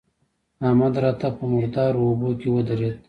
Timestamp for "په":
1.37-1.43